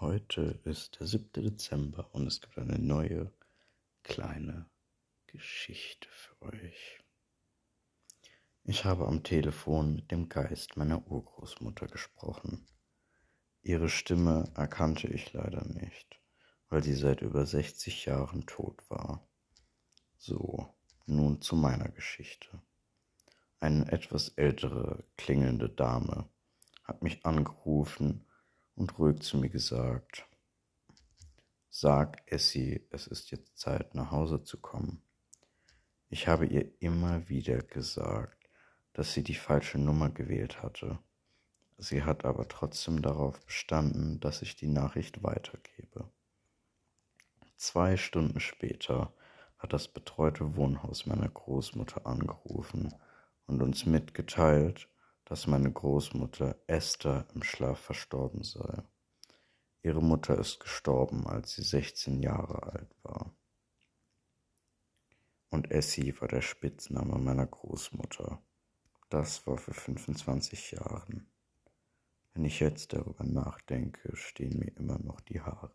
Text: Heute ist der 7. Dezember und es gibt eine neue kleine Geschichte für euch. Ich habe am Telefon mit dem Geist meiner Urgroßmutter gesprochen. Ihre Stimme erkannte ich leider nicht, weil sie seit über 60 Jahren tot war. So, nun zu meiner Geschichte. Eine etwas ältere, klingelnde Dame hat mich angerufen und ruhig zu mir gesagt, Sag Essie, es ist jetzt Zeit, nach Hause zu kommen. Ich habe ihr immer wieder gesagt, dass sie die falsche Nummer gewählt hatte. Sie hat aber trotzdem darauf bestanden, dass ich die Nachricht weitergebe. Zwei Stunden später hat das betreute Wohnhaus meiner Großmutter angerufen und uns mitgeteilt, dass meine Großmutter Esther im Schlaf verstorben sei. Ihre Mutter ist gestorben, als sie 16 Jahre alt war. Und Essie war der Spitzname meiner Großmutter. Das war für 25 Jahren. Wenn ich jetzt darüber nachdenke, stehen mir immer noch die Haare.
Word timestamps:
Heute 0.00 0.58
ist 0.64 0.98
der 0.98 1.06
7. 1.06 1.30
Dezember 1.34 2.08
und 2.14 2.26
es 2.26 2.40
gibt 2.40 2.56
eine 2.56 2.78
neue 2.78 3.30
kleine 4.02 4.64
Geschichte 5.26 6.08
für 6.08 6.40
euch. 6.40 7.00
Ich 8.64 8.86
habe 8.86 9.06
am 9.06 9.22
Telefon 9.24 9.96
mit 9.96 10.10
dem 10.10 10.30
Geist 10.30 10.78
meiner 10.78 11.06
Urgroßmutter 11.06 11.86
gesprochen. 11.86 12.66
Ihre 13.60 13.90
Stimme 13.90 14.50
erkannte 14.54 15.06
ich 15.06 15.34
leider 15.34 15.66
nicht, 15.66 16.18
weil 16.70 16.82
sie 16.82 16.94
seit 16.94 17.20
über 17.20 17.44
60 17.44 18.06
Jahren 18.06 18.46
tot 18.46 18.82
war. 18.88 19.28
So, 20.16 20.74
nun 21.04 21.42
zu 21.42 21.56
meiner 21.56 21.90
Geschichte. 21.90 22.62
Eine 23.58 23.92
etwas 23.92 24.30
ältere, 24.30 25.04
klingelnde 25.18 25.68
Dame 25.68 26.26
hat 26.84 27.02
mich 27.02 27.26
angerufen 27.26 28.24
und 28.80 28.98
ruhig 28.98 29.20
zu 29.20 29.36
mir 29.36 29.50
gesagt, 29.50 30.26
Sag 31.68 32.22
Essie, 32.26 32.80
es 32.90 33.06
ist 33.06 33.30
jetzt 33.30 33.58
Zeit, 33.58 33.94
nach 33.94 34.10
Hause 34.10 34.42
zu 34.42 34.58
kommen. 34.58 35.02
Ich 36.08 36.26
habe 36.26 36.46
ihr 36.46 36.72
immer 36.80 37.28
wieder 37.28 37.58
gesagt, 37.58 38.48
dass 38.94 39.12
sie 39.12 39.22
die 39.22 39.34
falsche 39.34 39.78
Nummer 39.78 40.08
gewählt 40.08 40.62
hatte. 40.62 40.98
Sie 41.76 42.02
hat 42.02 42.24
aber 42.24 42.48
trotzdem 42.48 43.02
darauf 43.02 43.44
bestanden, 43.44 44.18
dass 44.18 44.40
ich 44.40 44.56
die 44.56 44.66
Nachricht 44.66 45.22
weitergebe. 45.22 46.10
Zwei 47.56 47.98
Stunden 47.98 48.40
später 48.40 49.12
hat 49.58 49.74
das 49.74 49.88
betreute 49.88 50.56
Wohnhaus 50.56 51.04
meiner 51.04 51.28
Großmutter 51.28 52.06
angerufen 52.06 52.94
und 53.46 53.60
uns 53.62 53.84
mitgeteilt, 53.84 54.88
dass 55.30 55.46
meine 55.46 55.70
Großmutter 55.70 56.56
Esther 56.66 57.24
im 57.36 57.44
Schlaf 57.44 57.78
verstorben 57.78 58.42
sei. 58.42 58.82
Ihre 59.80 60.02
Mutter 60.02 60.36
ist 60.36 60.58
gestorben, 60.58 61.24
als 61.28 61.52
sie 61.52 61.62
16 61.62 62.20
Jahre 62.20 62.64
alt 62.64 62.96
war. 63.04 63.32
Und 65.48 65.70
Essie 65.70 66.20
war 66.20 66.26
der 66.26 66.40
Spitzname 66.40 67.16
meiner 67.16 67.46
Großmutter. 67.46 68.42
Das 69.08 69.46
war 69.46 69.56
für 69.56 69.72
25 69.72 70.72
Jahren. 70.72 71.30
Wenn 72.34 72.44
ich 72.44 72.58
jetzt 72.58 72.92
darüber 72.92 73.22
nachdenke, 73.22 74.16
stehen 74.16 74.58
mir 74.58 74.76
immer 74.78 74.98
noch 74.98 75.20
die 75.20 75.40
Haare. 75.40 75.70